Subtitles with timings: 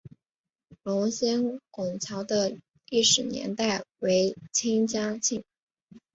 [0.81, 2.57] 龙仙拱桥的
[2.89, 5.43] 历史年代为清嘉庆。